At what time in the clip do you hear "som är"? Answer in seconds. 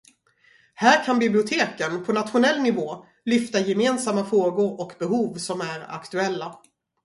5.37-5.91